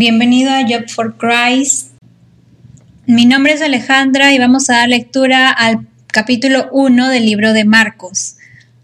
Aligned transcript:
Bienvenido 0.00 0.50
a 0.50 0.62
Job 0.62 0.88
for 0.88 1.18
Christ. 1.18 1.90
Mi 3.04 3.26
nombre 3.26 3.52
es 3.52 3.60
Alejandra 3.60 4.32
y 4.32 4.38
vamos 4.38 4.70
a 4.70 4.76
dar 4.76 4.88
lectura 4.88 5.50
al 5.50 5.88
capítulo 6.06 6.70
1 6.72 7.10
del 7.10 7.26
libro 7.26 7.52
de 7.52 7.66
Marcos. 7.66 8.36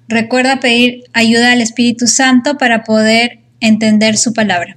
Recuerda 0.08 0.60
pedir 0.60 1.04
ayuda 1.14 1.52
al 1.52 1.62
Espíritu 1.62 2.06
Santo 2.06 2.58
para 2.58 2.84
poder 2.84 3.38
entender 3.60 4.18
su 4.18 4.34
palabra. 4.34 4.76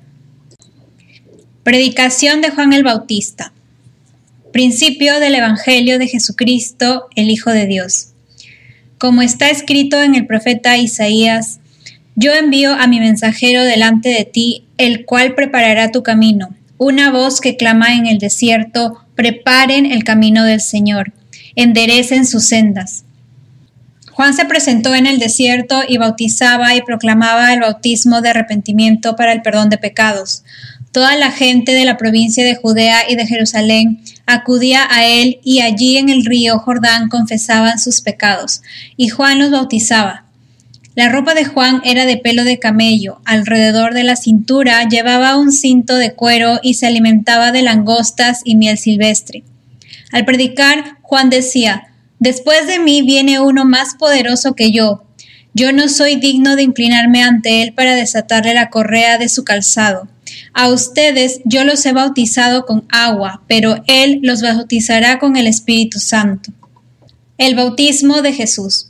Predicación 1.63 2.39
de 2.39 2.51
Juan 2.51 2.71
el 2.71 2.83
Bautista. 2.83 3.51
Principio 4.53 5.19
del 5.19 5.35
Evangelio 5.35 5.99
de 5.99 6.07
Jesucristo, 6.07 7.09
el 7.17 7.29
Hijo 7.31 7.51
de 7.51 7.65
Dios. 7.65 8.13
Como 8.97 9.21
está 9.23 9.49
escrito 9.49 10.01
en 10.01 10.15
el 10.15 10.25
profeta 10.25 10.77
Isaías, 10.77 11.59
yo 12.19 12.33
envío 12.33 12.73
a 12.73 12.85
mi 12.85 12.99
mensajero 12.99 13.63
delante 13.63 14.09
de 14.09 14.25
ti, 14.25 14.65
el 14.77 15.05
cual 15.05 15.35
preparará 15.35 15.89
tu 15.89 16.03
camino. 16.03 16.49
Una 16.77 17.11
voz 17.11 17.39
que 17.39 17.55
clama 17.55 17.95
en 17.95 18.07
el 18.07 18.19
desierto, 18.19 19.05
preparen 19.15 19.85
el 19.85 20.03
camino 20.03 20.43
del 20.43 20.59
Señor, 20.59 21.13
enderecen 21.55 22.25
sus 22.25 22.43
sendas. 22.43 23.05
Juan 24.11 24.33
se 24.33 24.43
presentó 24.43 24.95
en 24.95 25.07
el 25.07 25.17
desierto 25.17 25.81
y 25.87 25.97
bautizaba 25.97 26.75
y 26.75 26.81
proclamaba 26.81 27.53
el 27.53 27.61
bautismo 27.61 28.21
de 28.21 28.31
arrepentimiento 28.31 29.15
para 29.15 29.31
el 29.31 29.41
perdón 29.41 29.69
de 29.69 29.77
pecados. 29.77 30.43
Toda 30.91 31.15
la 31.15 31.31
gente 31.31 31.71
de 31.71 31.85
la 31.85 31.95
provincia 31.95 32.43
de 32.43 32.55
Judea 32.55 33.09
y 33.09 33.15
de 33.15 33.27
Jerusalén 33.27 34.01
acudía 34.25 34.85
a 34.89 35.05
él 35.05 35.39
y 35.41 35.61
allí 35.61 35.95
en 35.95 36.09
el 36.09 36.25
río 36.25 36.59
Jordán 36.59 37.07
confesaban 37.07 37.79
sus 37.79 38.01
pecados, 38.01 38.61
y 38.97 39.07
Juan 39.07 39.39
los 39.39 39.51
bautizaba. 39.51 40.28
La 40.95 41.09
ropa 41.09 41.33
de 41.33 41.45
Juan 41.45 41.81
era 41.85 42.05
de 42.05 42.17
pelo 42.17 42.43
de 42.43 42.59
camello, 42.59 43.21
alrededor 43.25 43.93
de 43.93 44.03
la 44.03 44.15
cintura 44.15 44.87
llevaba 44.89 45.37
un 45.37 45.51
cinto 45.51 45.95
de 45.95 46.13
cuero 46.13 46.59
y 46.61 46.73
se 46.73 46.87
alimentaba 46.87 47.51
de 47.51 47.61
langostas 47.61 48.41
y 48.43 48.55
miel 48.55 48.77
silvestre. 48.77 49.43
Al 50.11 50.25
predicar, 50.25 50.97
Juan 51.01 51.29
decía, 51.29 51.89
Después 52.19 52.67
de 52.67 52.79
mí 52.79 53.01
viene 53.01 53.39
uno 53.39 53.63
más 53.63 53.95
poderoso 53.95 54.53
que 54.53 54.71
yo. 54.71 55.03
Yo 55.53 55.71
no 55.71 55.87
soy 55.87 56.17
digno 56.17 56.57
de 56.57 56.63
inclinarme 56.63 57.23
ante 57.23 57.63
él 57.63 57.73
para 57.73 57.95
desatarle 57.95 58.53
la 58.53 58.69
correa 58.69 59.17
de 59.17 59.29
su 59.29 59.45
calzado. 59.45 60.07
A 60.53 60.67
ustedes 60.67 61.39
yo 61.45 61.63
los 61.63 61.85
he 61.85 61.93
bautizado 61.93 62.65
con 62.65 62.85
agua, 62.89 63.43
pero 63.47 63.83
él 63.87 64.19
los 64.21 64.41
bautizará 64.41 65.17
con 65.17 65.37
el 65.37 65.47
Espíritu 65.47 65.99
Santo. 65.99 66.51
El 67.37 67.55
bautismo 67.55 68.21
de 68.21 68.33
Jesús. 68.33 68.88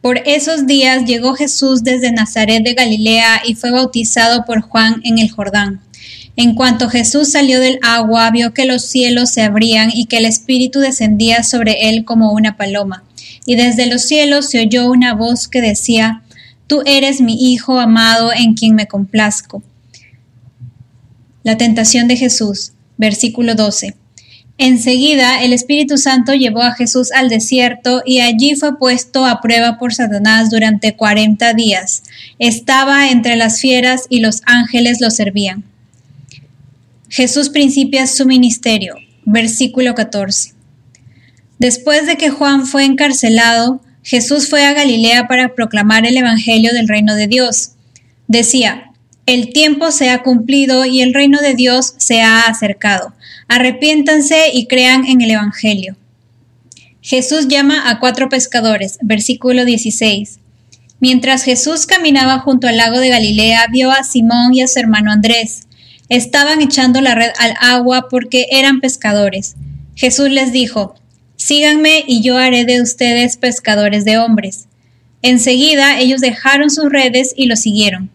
Por 0.00 0.18
esos 0.26 0.66
días 0.66 1.04
llegó 1.06 1.34
Jesús 1.34 1.82
desde 1.82 2.12
Nazaret 2.12 2.62
de 2.62 2.74
Galilea 2.74 3.42
y 3.44 3.54
fue 3.54 3.70
bautizado 3.72 4.44
por 4.44 4.60
Juan 4.60 5.00
en 5.04 5.18
el 5.18 5.30
Jordán. 5.30 5.80
En 6.36 6.54
cuanto 6.54 6.88
Jesús 6.88 7.32
salió 7.32 7.58
del 7.58 7.80
agua, 7.82 8.30
vio 8.30 8.54
que 8.54 8.64
los 8.64 8.84
cielos 8.84 9.30
se 9.30 9.42
abrían 9.42 9.90
y 9.92 10.06
que 10.06 10.18
el 10.18 10.24
Espíritu 10.24 10.78
descendía 10.78 11.42
sobre 11.42 11.88
él 11.88 12.04
como 12.04 12.32
una 12.32 12.56
paloma. 12.56 13.02
Y 13.44 13.56
desde 13.56 13.86
los 13.86 14.02
cielos 14.02 14.48
se 14.48 14.60
oyó 14.60 14.88
una 14.88 15.14
voz 15.14 15.48
que 15.48 15.60
decía, 15.60 16.22
Tú 16.68 16.82
eres 16.86 17.20
mi 17.20 17.50
Hijo 17.50 17.80
amado 17.80 18.30
en 18.32 18.54
quien 18.54 18.76
me 18.76 18.86
complazco. 18.86 19.64
La 21.42 21.56
tentación 21.56 22.06
de 22.06 22.16
Jesús, 22.16 22.72
versículo 22.98 23.56
12. 23.56 23.96
Enseguida 24.60 25.44
el 25.44 25.52
Espíritu 25.52 25.98
Santo 25.98 26.34
llevó 26.34 26.62
a 26.62 26.74
Jesús 26.74 27.12
al 27.12 27.28
desierto 27.28 28.02
y 28.04 28.18
allí 28.20 28.56
fue 28.56 28.76
puesto 28.76 29.24
a 29.24 29.40
prueba 29.40 29.78
por 29.78 29.94
Satanás 29.94 30.50
durante 30.50 30.96
cuarenta 30.96 31.54
días. 31.54 32.02
Estaba 32.40 33.08
entre 33.08 33.36
las 33.36 33.60
fieras 33.60 34.06
y 34.08 34.18
los 34.18 34.42
ángeles 34.46 35.00
lo 35.00 35.10
servían. 35.10 35.62
Jesús 37.08 37.50
principia 37.50 38.08
su 38.08 38.26
ministerio. 38.26 38.96
Versículo 39.24 39.94
14. 39.94 40.54
Después 41.58 42.06
de 42.06 42.16
que 42.16 42.30
Juan 42.30 42.66
fue 42.66 42.84
encarcelado, 42.84 43.80
Jesús 44.02 44.48
fue 44.48 44.64
a 44.64 44.72
Galilea 44.72 45.28
para 45.28 45.54
proclamar 45.54 46.04
el 46.06 46.16
Evangelio 46.16 46.72
del 46.72 46.88
reino 46.88 47.14
de 47.14 47.28
Dios. 47.28 47.72
Decía, 48.26 48.92
el 49.26 49.52
tiempo 49.52 49.90
se 49.90 50.10
ha 50.10 50.22
cumplido 50.22 50.84
y 50.84 51.02
el 51.02 51.14
reino 51.14 51.40
de 51.40 51.54
Dios 51.54 51.94
se 51.98 52.22
ha 52.22 52.46
acercado. 52.46 53.12
Arrepiéntanse 53.48 54.50
y 54.52 54.66
crean 54.66 55.06
en 55.06 55.22
el 55.22 55.30
Evangelio. 55.30 55.96
Jesús 57.00 57.48
llama 57.48 57.88
a 57.88 57.98
cuatro 57.98 58.28
pescadores, 58.28 58.98
versículo 59.00 59.64
16. 59.64 60.38
Mientras 61.00 61.44
Jesús 61.44 61.86
caminaba 61.86 62.40
junto 62.40 62.68
al 62.68 62.76
lago 62.76 62.98
de 62.98 63.08
Galilea, 63.08 63.66
vio 63.72 63.90
a 63.90 64.02
Simón 64.02 64.52
y 64.52 64.60
a 64.60 64.68
su 64.68 64.78
hermano 64.78 65.10
Andrés. 65.10 65.66
Estaban 66.10 66.60
echando 66.60 67.00
la 67.00 67.14
red 67.14 67.30
al 67.38 67.54
agua 67.60 68.08
porque 68.10 68.46
eran 68.50 68.80
pescadores. 68.80 69.54
Jesús 69.94 70.30
les 70.30 70.52
dijo, 70.52 70.94
Síganme 71.36 72.04
y 72.06 72.20
yo 72.20 72.36
haré 72.36 72.64
de 72.64 72.82
ustedes 72.82 73.36
pescadores 73.36 74.04
de 74.04 74.18
hombres. 74.18 74.66
Enseguida 75.22 75.98
ellos 76.00 76.20
dejaron 76.20 76.68
sus 76.68 76.90
redes 76.90 77.32
y 77.34 77.46
lo 77.46 77.56
siguieron. 77.56 78.10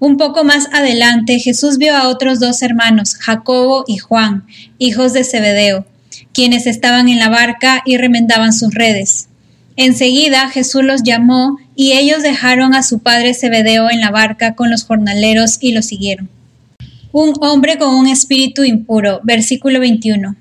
Un 0.00 0.16
poco 0.16 0.44
más 0.44 0.68
adelante 0.72 1.38
Jesús 1.38 1.78
vio 1.78 1.96
a 1.96 2.08
otros 2.08 2.40
dos 2.40 2.62
hermanos, 2.62 3.14
Jacobo 3.14 3.84
y 3.86 3.98
Juan, 3.98 4.44
hijos 4.78 5.12
de 5.12 5.24
Zebedeo, 5.24 5.86
quienes 6.32 6.66
estaban 6.66 7.08
en 7.08 7.18
la 7.18 7.28
barca 7.28 7.82
y 7.86 7.96
remendaban 7.96 8.52
sus 8.52 8.74
redes. 8.74 9.28
Enseguida 9.76 10.48
Jesús 10.48 10.84
los 10.84 11.02
llamó 11.02 11.58
y 11.74 11.92
ellos 11.92 12.22
dejaron 12.22 12.74
a 12.74 12.82
su 12.82 13.00
padre 13.00 13.34
Zebedeo 13.34 13.90
en 13.90 14.00
la 14.00 14.10
barca 14.10 14.54
con 14.54 14.70
los 14.70 14.84
jornaleros 14.84 15.58
y 15.60 15.72
lo 15.72 15.82
siguieron. 15.82 16.28
Un 17.12 17.34
hombre 17.40 17.78
con 17.78 17.94
un 17.94 18.06
espíritu 18.06 18.64
impuro, 18.64 19.20
versículo 19.22 19.80
21. 19.80 20.36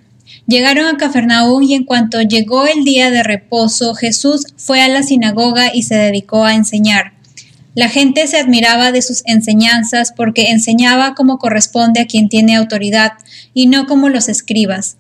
Llegaron 0.47 0.87
a 0.87 0.97
Cafarnaúm 0.97 1.63
y 1.63 1.73
en 1.73 1.83
cuanto 1.83 2.21
llegó 2.21 2.67
el 2.67 2.83
día 2.83 3.11
de 3.11 3.23
reposo, 3.23 3.93
Jesús 3.95 4.47
fue 4.57 4.81
a 4.81 4.89
la 4.89 5.03
sinagoga 5.03 5.73
y 5.73 5.83
se 5.83 5.95
dedicó 5.95 6.43
a 6.43 6.53
enseñar. 6.53 7.13
La 7.75 7.89
gente 7.89 8.27
se 8.27 8.37
admiraba 8.37 8.91
de 8.91 9.01
sus 9.01 9.23
enseñanzas 9.25 10.13
porque 10.15 10.51
enseñaba 10.51 11.15
como 11.15 11.39
corresponde 11.39 12.01
a 12.01 12.05
quien 12.05 12.29
tiene 12.29 12.55
autoridad 12.55 13.13
y 13.53 13.67
no 13.67 13.87
como 13.87 14.09
los 14.09 14.29
escribas. 14.29 14.97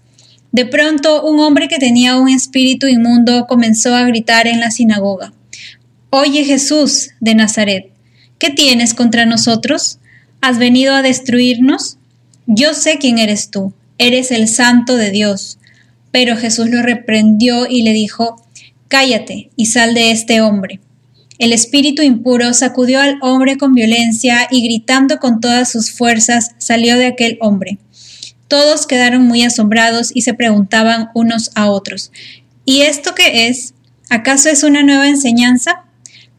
De 0.51 0.65
pronto 0.65 1.23
un 1.23 1.39
hombre 1.39 1.67
que 1.67 1.77
tenía 1.77 2.17
un 2.17 2.29
espíritu 2.29 2.87
inmundo 2.87 3.45
comenzó 3.47 3.95
a 3.95 4.03
gritar 4.03 4.47
en 4.47 4.59
la 4.59 4.71
sinagoga. 4.71 5.33
Oye 6.09 6.45
Jesús 6.45 7.11
de 7.19 7.35
Nazaret, 7.35 7.91
¿qué 8.39 8.49
tienes 8.49 8.93
contra 8.93 9.25
nosotros? 9.25 9.99
¿Has 10.41 10.57
venido 10.57 10.95
a 10.95 11.01
destruirnos? 11.01 11.97
Yo 12.47 12.73
sé 12.73 12.97
quién 12.97 13.17
eres 13.17 13.49
tú, 13.49 13.73
eres 13.97 14.31
el 14.31 14.47
santo 14.47 14.95
de 14.95 15.11
Dios. 15.11 15.57
Pero 16.11 16.37
Jesús 16.37 16.69
lo 16.69 16.83
reprendió 16.83 17.67
y 17.67 17.81
le 17.81 17.93
dijo, 17.93 18.43
Cállate 18.87 19.49
y 19.55 19.65
sal 19.65 19.95
de 19.95 20.11
este 20.11 20.41
hombre. 20.41 20.79
El 21.39 21.51
espíritu 21.51 22.03
impuro 22.03 22.53
sacudió 22.53 22.99
al 23.01 23.17
hombre 23.21 23.57
con 23.57 23.73
violencia 23.73 24.47
y 24.51 24.63
gritando 24.63 25.17
con 25.17 25.41
todas 25.41 25.71
sus 25.71 25.91
fuerzas 25.91 26.51
salió 26.59 26.97
de 26.97 27.07
aquel 27.07 27.37
hombre. 27.41 27.79
Todos 28.47 28.85
quedaron 28.85 29.23
muy 29.23 29.43
asombrados 29.43 30.11
y 30.13 30.21
se 30.21 30.35
preguntaban 30.35 31.09
unos 31.15 31.51
a 31.55 31.71
otros, 31.71 32.11
¿y 32.65 32.81
esto 32.81 33.15
qué 33.15 33.47
es? 33.47 33.73
¿Acaso 34.09 34.49
es 34.49 34.63
una 34.63 34.83
nueva 34.83 35.09
enseñanza? 35.09 35.85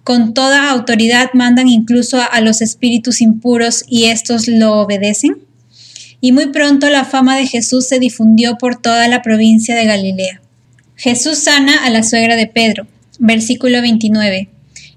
Con 0.05 0.33
toda 0.35 0.71
autoridad 0.71 1.31
mandan 1.33 1.67
incluso 1.67 2.21
a 2.23 2.41
los 2.41 2.63
espíritus 2.63 3.21
impuros 3.21 3.85
y 3.89 4.05
estos 4.05 4.47
lo 4.47 4.75
obedecen. 4.75 5.39
Y 6.21 6.33
muy 6.33 6.47
pronto 6.47 6.89
la 6.89 7.05
fama 7.05 7.37
de 7.37 7.47
Jesús 7.47 7.89
se 7.89 7.99
difundió 7.99 8.59
por 8.59 8.81
toda 8.81 9.09
la 9.09 9.23
provincia 9.23 9.75
de 9.75 9.87
Galilea. 9.87 10.41
Jesús 10.95 11.39
sana 11.39 11.85
a 11.85 11.91
la 11.91 12.03
suegra 12.03 12.37
de 12.37 12.47
Pedro. 12.47 12.87
Versículo 13.19 13.83
29. 13.83 14.54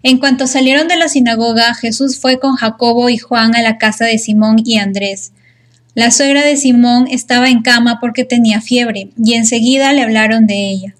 En 0.07 0.19
cuanto 0.19 0.47
salieron 0.47 0.87
de 0.87 0.95
la 0.95 1.09
sinagoga, 1.09 1.73
Jesús 1.73 2.17
fue 2.17 2.39
con 2.39 2.55
Jacobo 2.55 3.09
y 3.09 3.17
Juan 3.17 3.57
a 3.57 3.61
la 3.61 3.77
casa 3.77 4.05
de 4.05 4.17
Simón 4.17 4.55
y 4.63 4.77
Andrés. 4.77 5.33
La 5.95 6.11
suegra 6.11 6.45
de 6.45 6.55
Simón 6.55 7.09
estaba 7.11 7.49
en 7.49 7.61
cama 7.61 7.99
porque 7.99 8.23
tenía 8.23 8.61
fiebre, 8.61 9.09
y 9.21 9.33
enseguida 9.33 9.91
le 9.91 10.03
hablaron 10.03 10.47
de 10.47 10.69
ella. 10.69 10.95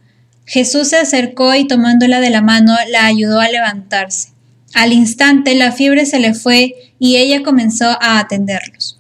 Jesús 0.46 0.90
se 0.90 0.98
acercó 0.98 1.56
y 1.56 1.66
tomándola 1.66 2.20
de 2.20 2.32
la 2.32 2.42
mano 2.42 2.76
la 2.90 3.06
ayudó 3.06 3.40
a 3.40 3.48
levantarse. 3.48 4.32
Al 4.74 4.92
instante 4.92 5.56
la 5.56 5.72
fiebre 5.72 6.06
se 6.06 6.20
le 6.20 6.34
fue 6.34 6.76
y 7.00 7.16
ella 7.16 7.44
comenzó 7.44 7.86
a 8.02 8.20
atenderlos. 8.20 9.00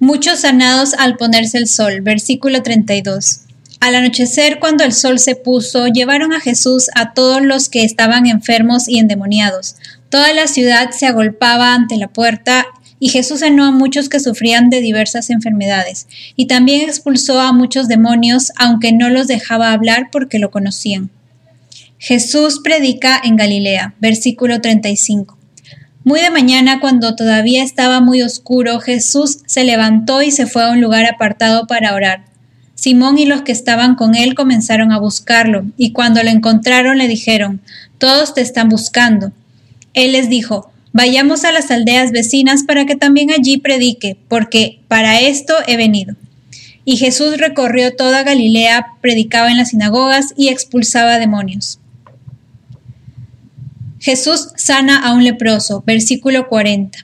Muchos 0.00 0.40
sanados 0.40 0.94
al 0.94 1.18
ponerse 1.18 1.58
el 1.58 1.68
sol. 1.68 2.00
Versículo 2.00 2.62
32. 2.62 3.40
Al 3.80 3.94
anochecer, 3.94 4.58
cuando 4.60 4.84
el 4.84 4.92
sol 4.92 5.18
se 5.18 5.36
puso, 5.36 5.88
llevaron 5.88 6.32
a 6.32 6.40
Jesús 6.40 6.88
a 6.94 7.12
todos 7.12 7.42
los 7.42 7.68
que 7.68 7.84
estaban 7.84 8.26
enfermos 8.26 8.88
y 8.88 8.98
endemoniados. 8.98 9.76
Toda 10.08 10.32
la 10.32 10.46
ciudad 10.46 10.90
se 10.90 11.06
agolpaba 11.06 11.74
ante 11.74 11.96
la 11.96 12.08
puerta 12.08 12.66
y 12.98 13.08
Jesús 13.08 13.40
sanó 13.40 13.64
a 13.64 13.70
muchos 13.70 14.08
que 14.08 14.20
sufrían 14.20 14.70
de 14.70 14.80
diversas 14.80 15.28
enfermedades, 15.28 16.06
y 16.36 16.46
también 16.46 16.82
expulsó 16.82 17.38
a 17.40 17.52
muchos 17.52 17.88
demonios, 17.88 18.50
aunque 18.56 18.92
no 18.92 19.10
los 19.10 19.26
dejaba 19.26 19.72
hablar 19.72 20.08
porque 20.10 20.38
lo 20.38 20.50
conocían. 20.50 21.10
Jesús 21.98 22.60
predica 22.62 23.20
en 23.22 23.36
Galilea, 23.36 23.94
versículo 24.00 24.60
35. 24.60 25.36
Muy 26.02 26.20
de 26.20 26.30
mañana, 26.30 26.80
cuando 26.80 27.16
todavía 27.16 27.62
estaba 27.62 28.00
muy 28.00 28.22
oscuro, 28.22 28.78
Jesús 28.80 29.38
se 29.46 29.64
levantó 29.64 30.22
y 30.22 30.30
se 30.30 30.46
fue 30.46 30.64
a 30.64 30.70
un 30.70 30.80
lugar 30.80 31.06
apartado 31.06 31.66
para 31.66 31.94
orar. 31.94 32.24
Simón 32.84 33.16
y 33.16 33.24
los 33.24 33.40
que 33.40 33.52
estaban 33.52 33.94
con 33.94 34.14
él 34.14 34.34
comenzaron 34.34 34.92
a 34.92 34.98
buscarlo, 34.98 35.64
y 35.78 35.92
cuando 35.92 36.22
lo 36.22 36.28
encontraron 36.28 36.98
le 36.98 37.08
dijeron, 37.08 37.62
Todos 37.96 38.34
te 38.34 38.42
están 38.42 38.68
buscando. 38.68 39.32
Él 39.94 40.12
les 40.12 40.28
dijo, 40.28 40.70
Vayamos 40.92 41.44
a 41.44 41.52
las 41.52 41.70
aldeas 41.70 42.12
vecinas 42.12 42.64
para 42.64 42.84
que 42.84 42.94
también 42.94 43.30
allí 43.30 43.56
predique, 43.56 44.18
porque 44.28 44.80
para 44.86 45.18
esto 45.18 45.54
he 45.66 45.78
venido. 45.78 46.14
Y 46.84 46.98
Jesús 46.98 47.38
recorrió 47.38 47.96
toda 47.96 48.22
Galilea, 48.22 48.88
predicaba 49.00 49.50
en 49.50 49.56
las 49.56 49.70
sinagogas 49.70 50.34
y 50.36 50.48
expulsaba 50.48 51.18
demonios. 51.18 51.78
Jesús 53.98 54.48
sana 54.56 54.98
a 54.98 55.14
un 55.14 55.24
leproso, 55.24 55.82
versículo 55.86 56.50
40. 56.50 56.98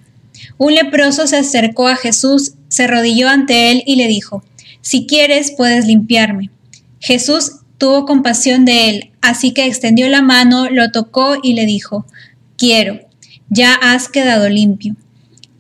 Un 0.59 0.75
leproso 0.75 1.27
se 1.27 1.39
acercó 1.39 1.89
a 1.89 1.97
Jesús, 1.97 2.53
se 2.69 2.85
arrodilló 2.85 3.31
ante 3.31 3.71
él 3.71 3.83
y 3.87 3.97
le 3.97 4.09
dijo, 4.09 4.45
Si 4.83 5.07
quieres, 5.07 5.53
puedes 5.57 5.87
limpiarme. 5.87 6.51
Jesús 7.01 7.61
tuvo 7.79 8.05
compasión 8.05 8.65
de 8.65 8.89
él, 8.89 9.11
así 9.21 9.53
que 9.53 9.67
extendió 9.67 10.09
la 10.09 10.23
mano, 10.23 10.69
lo 10.71 10.91
tocó 10.91 11.37
y 11.43 11.55
le 11.55 11.67
dijo, 11.67 12.07
Quiero, 12.57 13.01
ya 13.49 13.75
has 13.75 14.09
quedado 14.09 14.49
limpio. 14.49 14.97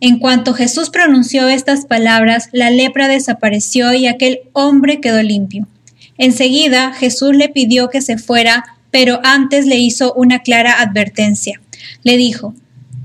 En 0.00 0.19
cuanto 0.19 0.55
Jesús 0.55 0.90
pronunció 0.90 1.49
estas 1.49 1.84
palabras, 1.84 2.49
la 2.52 2.70
lepra 2.70 3.08
desapareció 3.08 3.93
y 3.93 4.06
aquel 4.06 4.40
hombre 4.52 5.00
quedó 5.00 5.23
limpio. 5.23 5.66
Enseguida 6.16 6.93
Jesús 6.93 7.34
le 7.34 7.49
pidió 7.49 7.88
que 7.88 8.00
se 8.00 8.19
fuera, 8.19 8.64
pero 8.90 9.20
antes 9.25 9.66
le 9.66 9.76
hizo 9.76 10.12
una 10.14 10.40
clara 10.40 10.81
advertencia. 10.81 11.61
Le 12.02 12.16
dijo, 12.16 12.55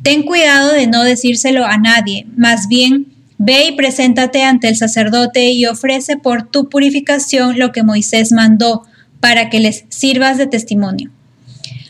Ten 0.04 0.24
cuidado 0.24 0.72
de 0.72 0.88
no 0.88 1.04
decírselo 1.04 1.66
a 1.66 1.78
nadie, 1.78 2.28
más 2.38 2.68
bien 2.68 3.15
ve 3.38 3.68
y 3.68 3.72
preséntate 3.74 4.44
ante 4.44 4.68
el 4.68 4.76
sacerdote 4.76 5.52
y 5.52 5.66
ofrece 5.66 6.18
por 6.18 6.50
tu 6.50 6.70
purificación 6.70 7.60
lo 7.60 7.72
que 7.72 7.84
Moisés 7.84 8.32
mandó, 8.32 8.84
para 9.20 9.50
que 9.50 9.60
les 9.60 9.86
sirvas 9.90 10.38
de 10.38 10.48
testimonio. 10.48 11.12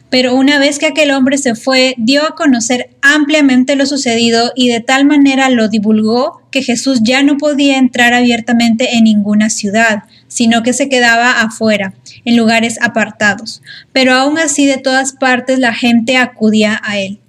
Pero 0.09 0.35
una 0.35 0.59
vez 0.59 0.79
que 0.79 0.85
aquel 0.85 1.11
hombre 1.11 1.37
se 1.37 1.55
fue, 1.55 1.95
dio 1.97 2.25
a 2.25 2.35
conocer 2.35 2.91
ampliamente 3.01 3.75
lo 3.75 3.85
sucedido 3.85 4.53
y 4.55 4.69
de 4.69 4.79
tal 4.79 5.03
manera 5.03 5.49
lo 5.49 5.67
divulgó 5.67 6.41
que 6.51 6.61
Jesús 6.61 7.01
ya 7.03 7.23
no 7.23 7.37
podía 7.37 7.77
entrar 7.77 8.13
abiertamente 8.13 8.95
en 8.95 9.03
ninguna 9.03 9.49
ciudad, 9.49 10.03
sino 10.29 10.63
que 10.63 10.71
se 10.71 10.87
quedaba 10.87 11.41
afuera, 11.41 11.93
en 12.23 12.37
lugares 12.37 12.77
apartados. 12.81 13.61
Pero 13.91 14.13
aún 14.13 14.37
así 14.37 14.65
de 14.65 14.77
todas 14.77 15.11
partes 15.11 15.59
la 15.59 15.73
gente 15.73 16.15
acudía 16.15 16.79
a 16.83 16.97
él. 16.97 17.19